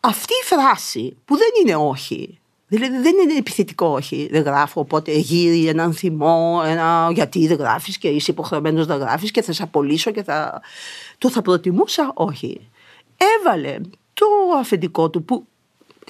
Αυτή 0.00 0.32
η 0.42 0.46
φράση 0.46 1.16
που 1.24 1.36
δεν 1.36 1.48
είναι 1.60 1.76
όχι, 1.76 2.38
δηλαδή 2.66 2.96
δεν 2.98 3.14
είναι 3.22 3.38
επιθετικό 3.38 3.86
όχι, 3.86 4.28
δεν 4.30 4.42
γράφω 4.42 4.80
οπότε 4.80 5.12
γύρει 5.12 5.66
έναν 5.66 5.94
θυμό, 5.94 6.62
ένα 6.66 7.10
γιατί 7.12 7.46
δεν 7.46 7.56
γράφεις 7.56 7.98
και 7.98 8.08
είσαι 8.08 8.30
υποχρεωμένος 8.30 8.86
να 8.86 8.96
γράφεις 8.96 9.30
και 9.30 9.42
θα 9.42 9.52
σε 9.52 9.62
απολύσω 9.62 10.10
και 10.10 10.22
θα... 10.22 10.62
Το 11.18 11.30
θα 11.30 11.42
προτιμούσα 11.42 12.10
όχι. 12.14 12.68
Έβαλε 13.16 13.80
το 14.14 14.26
αφεντικό 14.58 15.10
του 15.10 15.24
που 15.24 15.46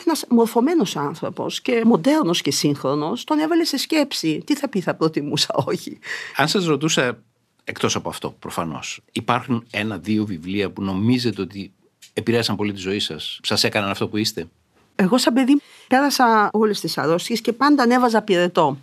ένας 0.04 0.25
μορφωμένος 0.28 0.96
άνθρωπος 0.96 1.61
και 1.61 1.82
μοντέρνος 1.84 2.40
και 2.40 2.50
σύγχρονος 2.50 3.25
τον 3.25 3.38
έβαλε 3.38 3.64
σε 3.64 3.76
σκέψη. 3.76 4.42
Τι 4.46 4.54
θα 4.54 4.68
πει 4.68 4.80
θα 4.80 4.94
προτιμούσα 4.94 5.54
όχι. 5.66 5.99
Αν 6.37 6.49
σας 6.49 6.64
ρωτούσα, 6.64 7.18
εκτός 7.64 7.96
από 7.96 8.08
αυτό 8.08 8.30
προφανώς, 8.30 9.00
υπάρχουν 9.12 9.66
ένα-δύο 9.70 10.25
βιβλία 10.25 10.70
που 10.70 10.82
νομίζετε 10.82 11.42
ότι 11.42 11.73
επηρέασαν 12.12 12.56
πολύ 12.56 12.73
τη 12.73 12.80
ζωή 12.80 12.99
σας, 12.99 13.40
σας 13.42 13.64
έκαναν 13.64 13.90
αυτό 13.90 14.08
που 14.08 14.16
είστε; 14.16 14.49
Εγώ 14.97 15.19
σαν 15.19 15.35
παιδί 15.35 15.61
πέρασα 15.89 16.51
όλες 16.53 16.81
τις 16.81 16.99
αρρώστιες 16.99 17.41
και 17.41 17.53
πάντα 17.53 17.83
ανέβαζα 17.83 18.23
πυρετό. 18.23 18.79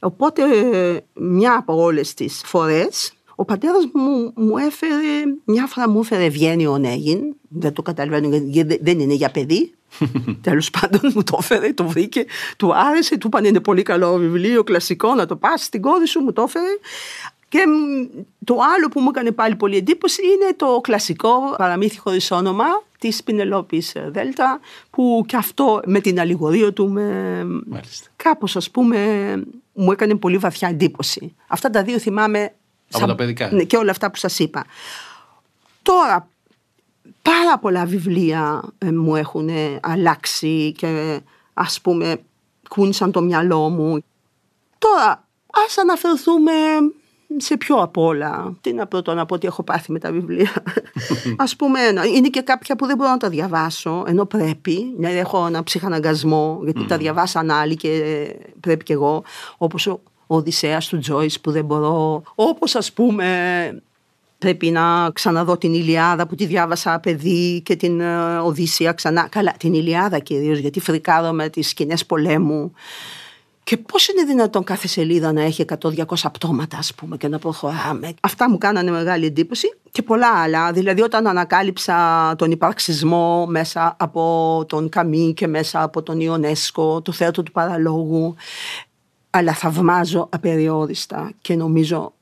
Οπότε 0.00 0.42
μια 1.14 1.56
από 1.56 1.82
όλες 1.82 2.14
τις 2.14 2.40
φορές 2.44 3.12
ο 3.34 3.44
πατέρας 3.44 3.84
μου 3.92 4.32
μου 4.34 4.56
έφερε, 4.56 5.22
μια 5.44 5.66
φορά 5.66 5.88
μου 5.88 6.00
έφερε 6.00 6.24
Ευγένιο 6.24 6.78
Νέγιν, 6.78 7.20
δεν 7.48 7.72
το 7.72 7.82
καταλαβαίνω 7.82 8.36
γιατί 8.36 8.78
δεν 8.82 9.00
είναι 9.00 9.14
για 9.14 9.30
παιδί. 9.30 9.74
Τέλος 10.40 10.70
πάντων 10.70 11.12
μου 11.14 11.22
το 11.22 11.38
έφερε, 11.40 11.72
το 11.72 11.84
βρήκε, 11.84 12.24
του 12.56 12.74
άρεσε, 12.74 13.18
του 13.18 13.26
είπαν 13.26 13.44
είναι 13.44 13.60
πολύ 13.60 13.82
καλό 13.82 14.16
βιβλίο, 14.16 14.64
κλασικό, 14.64 15.14
να 15.14 15.26
το 15.26 15.36
πας 15.36 15.64
στην 15.64 15.82
κόρη 15.82 16.06
σου, 16.06 16.20
μου 16.20 16.32
το 16.32 16.42
έφερε. 16.42 16.78
Και 17.48 17.64
το 18.44 18.56
άλλο 18.76 18.88
που 18.88 19.00
μου 19.00 19.08
έκανε 19.08 19.30
πάλι 19.32 19.56
πολύ 19.56 19.76
εντύπωση 19.76 20.22
είναι 20.22 20.54
το 20.56 20.80
κλασικό 20.82 21.54
παραμύθι 21.56 21.98
χωρίς 21.98 22.30
όνομα 22.30 22.64
της 23.02 23.22
Πινελόπης 23.22 23.92
Δέλτα 24.08 24.60
που 24.90 25.24
και 25.26 25.36
αυτό 25.36 25.80
με 25.86 26.00
την 26.00 26.20
αλληγορία 26.20 26.72
του 26.72 26.88
με... 26.88 27.44
Μάλιστα. 27.66 28.08
κάπως 28.16 28.56
ας 28.56 28.70
πούμε 28.70 28.98
μου 29.72 29.92
έκανε 29.92 30.14
πολύ 30.14 30.36
βαθιά 30.36 30.68
εντύπωση. 30.68 31.34
Αυτά 31.46 31.70
τα 31.70 31.82
δύο 31.82 31.98
θυμάμαι 31.98 32.54
Από 32.92 33.06
τα 33.06 33.14
παιδικά. 33.14 33.52
ναι, 33.52 33.64
και 33.64 33.76
όλα 33.76 33.90
αυτά 33.90 34.10
που 34.10 34.16
σας 34.16 34.38
είπα. 34.38 34.64
Τώρα 35.82 36.28
πάρα 37.22 37.58
πολλά 37.58 37.84
βιβλία 37.84 38.62
ε, 38.78 38.90
μου 38.90 39.16
έχουν 39.16 39.48
αλλάξει 39.80 40.72
και 40.76 41.20
ας 41.54 41.80
πούμε 41.80 42.20
κούνησαν 42.68 43.12
το 43.12 43.20
μυαλό 43.22 43.68
μου. 43.68 44.04
Τώρα 44.78 45.28
ας 45.66 45.78
αναφερθούμε 45.78 46.52
σε 47.36 47.56
πιο 47.56 47.76
απ' 47.76 47.96
όλα. 47.96 48.56
Τι 48.60 48.72
να 48.72 48.86
πρώτο 48.86 49.14
να 49.14 49.26
πω 49.26 49.34
ότι 49.34 49.46
έχω 49.46 49.62
πάθει 49.62 49.92
με 49.92 49.98
τα 49.98 50.12
βιβλία. 50.12 50.50
Ας 51.36 51.56
πούμε, 51.56 51.80
ένα. 51.80 52.04
είναι 52.04 52.28
και 52.28 52.40
κάποια 52.40 52.76
που 52.76 52.86
δεν 52.86 52.96
μπορώ 52.96 53.10
να 53.10 53.16
τα 53.16 53.28
διαβάσω, 53.28 54.04
ενώ 54.06 54.24
πρέπει. 54.24 54.92
Δηλαδή 54.96 55.16
έχω 55.16 55.46
ένα 55.46 55.62
ψυχαναγκασμό, 55.62 56.60
γιατί 56.64 56.86
τα 56.86 56.96
διαβάσαν 56.96 57.50
άλλοι 57.50 57.76
και 57.76 58.24
πρέπει 58.60 58.84
κι 58.84 58.92
εγώ. 58.92 59.22
Όπως 59.56 59.86
ο 59.86 60.00
Οδυσσέας 60.26 60.88
του 60.88 60.98
Τζόις 60.98 61.40
που 61.40 61.50
δεν 61.50 61.64
μπορώ. 61.64 62.22
Όπως 62.34 62.74
ας 62.74 62.92
πούμε 62.92 63.26
πρέπει 64.38 64.70
να 64.70 65.10
ξαναδώ 65.12 65.56
την 65.56 65.72
Ηλιάδα 65.72 66.26
που 66.26 66.34
τη 66.34 66.46
διάβασα 66.46 67.00
παιδί 67.00 67.60
και 67.64 67.76
την 67.76 68.00
ε, 68.00 68.38
Οδύσσια 68.38 68.92
ξανά. 68.92 69.28
Καλά, 69.30 69.54
την 69.58 69.74
Ηλιάδα 69.74 70.18
κυρίως 70.18 70.58
γιατί 70.58 70.80
φρικάρω 70.80 71.32
με 71.32 71.48
τις 71.48 71.68
σκηνές 71.68 72.06
πολέμου. 72.06 72.72
Και 73.64 73.76
πώς 73.76 74.08
είναι 74.08 74.24
δυνατόν 74.24 74.64
κάθε 74.64 74.86
σελίδα 74.88 75.32
να 75.32 75.42
έχει 75.42 75.64
100-200 75.80 76.04
πτώματα, 76.32 76.78
ας 76.78 76.94
πούμε, 76.94 77.16
και 77.16 77.28
να 77.28 77.38
προχωράμε. 77.38 78.14
Αυτά 78.20 78.50
μου 78.50 78.58
κάνανε 78.58 78.90
μεγάλη 78.90 79.26
εντύπωση 79.26 79.74
και 79.90 80.02
πολλά 80.02 80.28
άλλα. 80.28 80.72
Δηλαδή, 80.72 81.02
όταν 81.02 81.26
ανακάλυψα 81.26 82.34
τον 82.38 82.50
υπαρξισμό 82.50 83.46
μέσα 83.46 83.96
από 83.98 84.64
τον 84.68 84.88
Καμί 84.88 85.34
και 85.34 85.46
μέσα 85.46 85.82
από 85.82 86.02
τον 86.02 86.20
Ιονέσκο, 86.20 87.02
το 87.02 87.12
θέατρο 87.12 87.42
του 87.42 87.52
παραλόγου. 87.52 88.34
Αλλά 89.30 89.52
θαυμάζω 89.52 90.28
απεριόριστα 90.30 91.32
και 91.40 91.54
νομίζω 91.54 92.12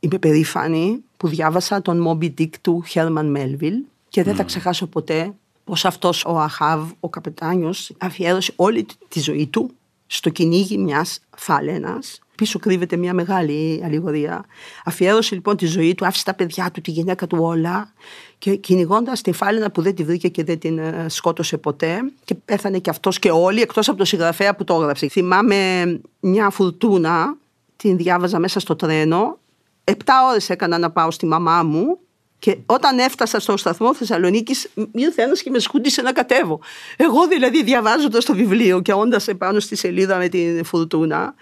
είμαι 0.00 0.18
περήφανη 0.18 1.04
που 1.16 1.28
διάβασα 1.28 1.82
τον 1.82 2.06
Moby 2.08 2.30
Dick 2.38 2.50
του 2.60 2.82
Χέρμαν 2.86 3.30
Μέλβιλ 3.30 3.74
και 4.08 4.22
δεν 4.22 4.34
θα 4.34 4.42
ξεχάσω 4.42 4.86
ποτέ 4.86 5.34
πως 5.64 5.84
αυτός 5.84 6.24
ο 6.24 6.38
Αχάβ, 6.38 6.90
ο 7.00 7.08
καπετάνιος, 7.08 7.92
αφιέρωσε 7.98 8.52
όλη 8.56 8.86
τη 9.08 9.20
ζωή 9.20 9.46
του 9.46 9.70
στο 10.12 10.30
κυνήγι 10.30 10.78
μιας 10.78 11.20
φάλαινας. 11.36 12.20
Πίσω 12.34 12.58
κρύβεται 12.58 12.96
μια 12.96 13.14
μεγάλη 13.14 13.80
αλληγορία. 13.84 14.44
Αφιέρωσε 14.84 15.34
λοιπόν 15.34 15.56
τη 15.56 15.66
ζωή 15.66 15.94
του, 15.94 16.06
άφησε 16.06 16.24
τα 16.24 16.34
παιδιά 16.34 16.70
του, 16.70 16.80
τη 16.80 16.90
γυναίκα 16.90 17.26
του 17.26 17.38
όλα 17.40 17.92
και 18.38 18.56
κυνηγώντας 18.56 19.20
τη 19.20 19.32
φάλαινα 19.32 19.70
που 19.70 19.82
δεν 19.82 19.94
τη 19.94 20.04
βρήκε 20.04 20.28
και 20.28 20.44
δεν 20.44 20.58
την 20.58 20.78
ε, 20.78 21.06
σκότωσε 21.08 21.56
ποτέ 21.56 21.98
και 22.24 22.34
πέθανε 22.34 22.78
και 22.78 22.90
αυτός 22.90 23.18
και 23.18 23.30
όλοι 23.30 23.60
εκτός 23.60 23.88
από 23.88 23.96
τον 23.96 24.06
συγγραφέα 24.06 24.54
που 24.54 24.64
το 24.64 24.74
έγραψε. 24.74 25.08
Θυμάμαι 25.08 26.00
μια 26.20 26.50
φουρτούνα, 26.50 27.36
την 27.76 27.96
διάβαζα 27.96 28.38
μέσα 28.38 28.60
στο 28.60 28.76
τρένο. 28.76 29.38
Επτά 29.84 30.28
ώρες 30.30 30.50
έκανα 30.50 30.78
να 30.78 30.90
πάω 30.90 31.10
στη 31.10 31.26
μαμά 31.26 31.62
μου 31.62 31.98
και 32.40 32.56
όταν 32.66 32.98
έφτασα 32.98 33.40
στο 33.40 33.56
σταθμό 33.56 33.94
Θεσσαλονίκης, 33.94 34.68
ήρθε 34.92 35.22
ένας 35.22 35.42
και 35.42 35.50
με 35.50 35.58
σκούντισε 35.58 36.02
να 36.02 36.12
κατέβω. 36.12 36.60
Εγώ 36.96 37.26
δηλαδή 37.26 37.62
διαβάζοντας 37.62 38.24
το 38.24 38.34
βιβλίο 38.34 38.80
και 38.80 38.92
όντας 38.92 39.28
επάνω 39.28 39.60
στη 39.60 39.76
σελίδα 39.76 40.16
με 40.16 40.28
την 40.28 40.64
φουρτούνα, 40.64 41.34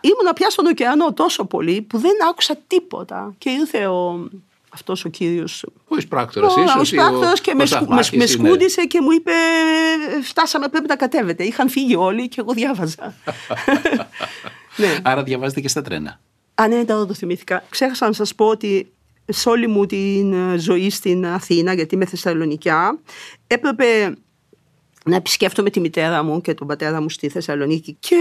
ήμουνα 0.00 0.32
πια 0.32 0.50
στον 0.50 0.66
ωκεανό 0.66 1.12
τόσο 1.12 1.44
πολύ 1.44 1.82
που 1.82 1.98
δεν 1.98 2.12
άκουσα 2.30 2.56
τίποτα. 2.66 3.34
Και 3.38 3.50
ήρθε 3.50 3.86
ο, 3.86 4.28
αυτός 4.68 5.04
ο 5.04 5.08
κύριος. 5.08 5.64
Ο 5.88 5.96
εισπράκτορα, 5.96 6.46
Ο 6.46 6.62
ίσως. 6.62 6.82
εισπράκτορα 6.82 7.32
και 7.42 7.54
με, 7.54 7.66
σκου, 7.66 7.88
με, 7.88 8.02
με 8.12 8.26
σκούντισε 8.26 8.84
και 8.84 9.00
μου 9.00 9.10
είπε: 9.10 9.32
Φτάσαμε, 10.22 10.68
πρέπει 10.68 10.88
να 10.88 10.96
κατέβετε. 10.96 11.44
Είχαν 11.44 11.68
φύγει 11.68 11.96
όλοι 11.96 12.28
και 12.28 12.40
εγώ 12.40 12.52
διάβαζα. 12.52 13.14
ναι. 14.76 14.98
Άρα 15.02 15.22
διαβάζετε 15.22 15.60
και 15.60 15.68
στα 15.68 15.82
τρένα. 15.82 16.20
Α, 16.54 16.68
ναι, 16.68 16.84
τώρα 16.84 17.06
το 17.06 17.14
θυμήθηκα. 17.14 17.64
Ξέχασα 17.68 18.06
να 18.06 18.12
σας 18.12 18.34
πω 18.34 18.46
ότι 18.46 18.92
σε 19.28 19.48
όλη 19.48 19.66
μου 19.66 19.86
την 19.86 20.34
ζωή 20.58 20.90
στην 20.90 21.26
Αθήνα, 21.26 21.72
γιατί 21.72 21.94
είμαι 21.94 22.04
Θεσσαλονικιά, 22.06 22.98
έπρεπε 23.46 24.16
να 25.04 25.16
επισκέφτομαι 25.16 25.70
τη 25.70 25.80
μητέρα 25.80 26.22
μου 26.22 26.40
και 26.40 26.54
τον 26.54 26.66
πατέρα 26.66 27.00
μου 27.00 27.08
στη 27.08 27.28
Θεσσαλονίκη 27.28 27.96
και 28.00 28.16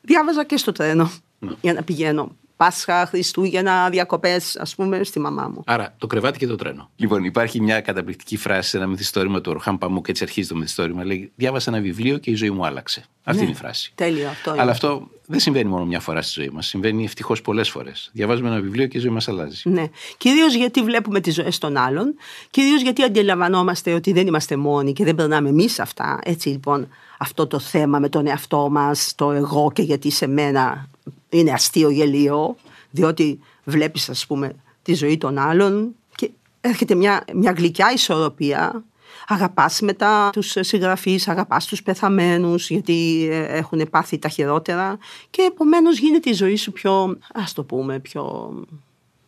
διάβαζα 0.00 0.44
και 0.44 0.56
στο 0.56 0.72
τρένο 0.72 1.10
Ναι. 1.38 1.52
για 1.60 1.72
να 1.72 1.82
πηγαίνω. 1.82 2.36
Πάσχα, 2.58 3.06
Χριστούγεννα, 3.06 3.90
διακοπές, 3.90 4.56
ας 4.56 4.74
πούμε, 4.74 5.04
στη 5.04 5.20
μαμά 5.20 5.48
μου. 5.54 5.62
Άρα 5.66 5.94
το 5.98 6.06
κρεβάτι 6.06 6.38
και 6.38 6.46
το 6.46 6.56
τρένο. 6.56 6.90
Λοιπόν, 6.96 7.24
υπάρχει 7.24 7.60
μια 7.60 7.80
καταπληκτική 7.80 8.36
φράση 8.36 8.68
σε 8.68 8.76
ένα 8.76 8.86
μυθιστόρημα 8.86 9.40
του 9.40 9.50
Ορχάν 9.54 9.78
Παμού 9.78 10.00
και 10.00 10.10
έτσι 10.10 10.22
αρχίζει 10.22 10.48
το 10.48 10.56
μυθιστόρημα. 10.56 11.04
Λέει: 11.04 11.32
Διάβασα 11.36 11.70
ένα 11.70 11.80
βιβλίο 11.80 12.18
και 12.18 12.30
η 12.30 12.34
ζωή 12.34 12.50
μου 12.50 12.66
άλλαξε. 12.66 13.04
Αυτή 13.24 13.42
είναι 13.42 13.50
η 13.50 13.54
φράση. 13.54 13.92
Τέλειο 13.94 14.28
αυτό. 14.28 14.50
είναι. 14.50 14.60
Αλλά 14.60 14.70
αυτό 14.70 15.08
δεν 15.26 15.40
συμβαίνει 15.40 15.68
μόνο 15.68 15.84
μια 15.84 16.00
φορά 16.00 16.22
στη 16.22 16.40
ζωή 16.40 16.50
μας. 16.52 16.66
Συμβαίνει 16.66 17.04
ευτυχώς 17.04 17.42
πολλές 17.42 17.70
φορές. 17.70 18.10
Διαβάζουμε 18.12 18.48
ένα 18.48 18.60
βιβλίο 18.60 18.86
και 18.86 18.96
η 18.96 19.00
ζωή 19.00 19.10
μας 19.10 19.28
αλλάζει. 19.28 19.60
Ναι. 19.64 19.84
Κυρίως 20.16 20.54
γιατί 20.54 20.82
βλέπουμε 20.82 21.20
τις 21.20 21.34
ζωές 21.34 21.58
των 21.58 21.76
άλλων. 21.76 22.14
Κυρίως 22.50 22.82
γιατί 22.82 23.02
αντιλαμβανόμαστε 23.02 23.92
ότι 23.92 24.12
δεν 24.12 24.26
είμαστε 24.26 24.56
μόνοι 24.56 24.92
και 24.92 25.04
δεν 25.04 25.14
περνάμε 25.14 25.48
εμείς 25.48 25.78
αυτά. 25.80 26.18
Έτσι 26.24 26.48
λοιπόν, 26.48 26.88
αυτό 27.18 27.46
το 27.46 27.58
θέμα 27.58 27.98
με 27.98 28.08
τον 28.08 28.26
εαυτό 28.26 28.68
μας, 28.70 29.12
το 29.14 29.30
εγώ 29.30 29.70
και 29.72 29.82
γιατί 29.82 30.10
σε 30.10 30.26
μένα 30.26 30.88
είναι 31.28 31.50
αστείο 31.50 31.90
γελίο. 31.90 32.56
Διότι 32.90 33.40
βλέπεις, 33.64 34.08
ας 34.08 34.26
πούμε, 34.26 34.54
τη 34.82 34.94
ζωή 34.94 35.18
των 35.18 35.38
άλλων 35.38 35.94
και 36.14 36.30
έρχεται 36.60 36.94
μια, 36.94 37.24
μια 37.34 37.52
γλυκιά 37.56 37.92
ισορροπία. 37.92 38.84
Αγαπάς 39.26 39.80
μετά 39.80 40.30
τους 40.32 40.56
συγγραφείς, 40.60 41.28
αγαπάς 41.28 41.66
τους 41.66 41.82
πεθαμένους 41.82 42.70
γιατί 42.70 43.28
ε, 43.30 43.56
έχουν 43.56 43.88
πάθει 43.90 44.18
τα 44.18 44.28
χειρότερα 44.28 44.98
και 45.30 45.42
επομένως 45.42 45.98
γίνεται 45.98 46.30
η 46.30 46.32
ζωή 46.32 46.56
σου 46.56 46.72
πιο, 46.72 47.18
ας 47.34 47.52
το 47.52 47.64
πούμε, 47.64 47.98
πιο 47.98 48.54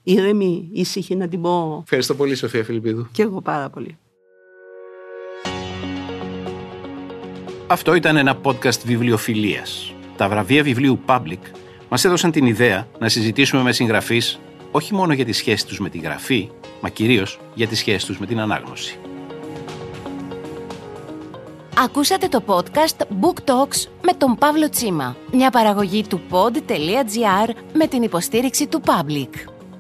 ήρεμη, 0.03 0.69
ήσυχη 0.73 1.17
να 1.17 1.29
την 1.29 1.41
πω. 1.41 1.81
Ευχαριστώ 1.83 2.15
πολύ, 2.15 2.35
Σοφία 2.35 2.65
Φιλιππίδου. 2.65 3.09
Και 3.13 3.23
εγώ 3.23 3.41
πάρα 3.41 3.71
πολύ. 3.71 3.99
Αυτό 7.67 7.95
ήταν 7.95 8.17
ένα 8.17 8.41
podcast 8.43 8.81
βιβλιοφιλίας. 8.85 9.95
Τα 10.17 10.29
βραβεία 10.29 10.63
βιβλίου 10.63 11.01
Public 11.07 11.39
μας 11.91 12.05
έδωσαν 12.05 12.31
την 12.31 12.47
ιδέα 12.47 12.87
να 12.99 13.09
συζητήσουμε 13.09 13.63
με 13.63 13.73
συγγραφείς 13.73 14.39
όχι 14.71 14.95
μόνο 14.95 15.13
για 15.13 15.25
τις 15.25 15.37
σχέσεις 15.37 15.65
τους 15.65 15.79
με 15.79 15.89
τη 15.89 15.99
γραφή, 15.99 16.51
μα 16.81 16.89
κυρίως 16.89 17.41
για 17.55 17.67
τις 17.67 17.79
σχέσεις 17.79 18.05
τους 18.05 18.19
με 18.19 18.27
την 18.27 18.41
ανάγνωση. 18.41 18.99
Ακούσατε 21.77 22.29
το 22.29 22.43
podcast 22.47 23.07
Book 23.21 23.51
Talks 23.51 23.89
με 24.03 24.13
τον 24.13 24.37
Παύλο 24.37 24.69
Τσίμα, 24.69 25.17
μια 25.33 25.51
παραγωγή 25.51 26.07
του 26.07 26.21
pod.gr 26.31 27.51
με 27.73 27.87
την 27.87 28.03
υποστήριξη 28.03 28.67
του 28.67 28.83
Public. 28.87 29.31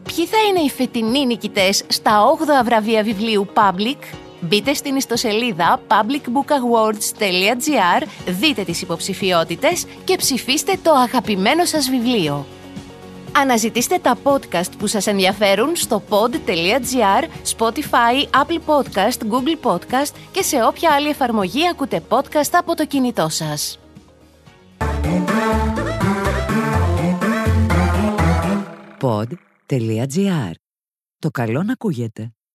Ποιοι 0.02 0.26
θα 0.26 0.38
είναι 0.48 0.60
οι 0.60 0.70
φετινοί 0.70 1.26
νικητές 1.26 1.84
στα 1.88 2.22
8 2.60 2.64
βραβεία 2.64 3.02
βιβλίου 3.02 3.46
Public? 3.54 3.98
Μπείτε 4.40 4.75
στην 4.75 4.97
ιστοσελίδα 4.97 5.80
publicbookawards.gr, 5.88 8.06
δείτε 8.26 8.62
τις 8.62 8.82
υποψηφιότητες 8.82 9.87
και 10.04 10.16
ψηφίστε 10.16 10.76
το 10.82 10.90
αγαπημένο 10.90 11.64
σας 11.64 11.90
βιβλίο. 11.90 12.47
Αναζητήστε 13.37 13.99
τα 13.99 14.18
podcast 14.23 14.70
που 14.78 14.87
σας 14.87 15.06
ενδιαφέρουν 15.06 15.76
στο 15.76 16.02
pod.gr, 16.09 17.25
Spotify, 17.56 18.25
Apple 18.42 18.61
Podcast, 18.66 19.18
Google 19.30 19.56
Podcast 19.62 20.14
και 20.32 20.42
σε 20.42 20.64
όποια 20.64 20.92
άλλη 20.92 21.09
εφαρμογή 21.09 21.68
ακούτε 21.68 22.02
podcast 22.09 22.50
από 22.52 22.76
το 22.76 22.87
κινητό 22.87 23.28
σας. 23.28 23.78
Pod.gr. 29.00 30.52
Το 31.18 31.30
καλό 31.30 31.62
να 31.62 31.73
ακούγεται. 31.73 32.32